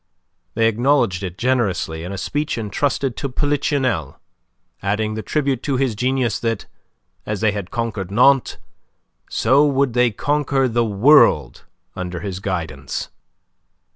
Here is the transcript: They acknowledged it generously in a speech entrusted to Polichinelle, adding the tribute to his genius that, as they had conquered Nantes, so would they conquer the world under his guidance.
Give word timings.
They 0.55 0.67
acknowledged 0.67 1.21
it 1.21 1.37
generously 1.37 2.03
in 2.03 2.11
a 2.11 2.17
speech 2.17 2.57
entrusted 2.57 3.15
to 3.17 3.29
Polichinelle, 3.29 4.19
adding 4.81 5.13
the 5.13 5.21
tribute 5.21 5.61
to 5.61 5.77
his 5.77 5.93
genius 5.93 6.39
that, 6.39 6.65
as 7.23 7.41
they 7.41 7.51
had 7.51 7.69
conquered 7.69 8.09
Nantes, 8.09 8.57
so 9.29 9.63
would 9.63 9.93
they 9.93 10.09
conquer 10.09 10.67
the 10.67 10.83
world 10.85 11.65
under 11.95 12.21
his 12.21 12.39
guidance. 12.39 13.09